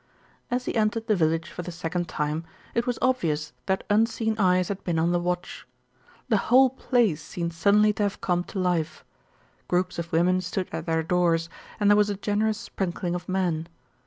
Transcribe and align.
As 0.49 0.65
he 0.65 0.73
entered 0.75 1.05
the 1.05 1.15
village 1.15 1.47
for 1.51 1.61
the 1.61 1.71
second 1.71 2.09
time, 2.09 2.43
it 2.73 2.87
was 2.87 2.97
obvious 3.03 3.53
that 3.67 3.83
unseen 3.87 4.35
eyes 4.39 4.69
had 4.69 4.83
been 4.83 4.97
on 4.97 5.11
the 5.11 5.19
watch. 5.19 5.67
The 6.27 6.37
whole 6.49 6.71
place 6.71 7.21
seemed 7.21 7.53
suddenly 7.53 7.93
to 7.93 8.01
have 8.01 8.19
come 8.19 8.43
to 8.45 8.57
life. 8.57 9.05
Groups 9.67 9.99
of 9.99 10.11
women 10.11 10.41
stood 10.41 10.69
at 10.71 10.87
their 10.87 11.03
doors, 11.03 11.49
and 11.79 11.87
there 11.87 11.95
was 11.97 12.09
a 12.09 12.15
generous 12.17 12.57
sprinkling 12.57 13.13
of 13.13 13.29
men. 13.29 13.67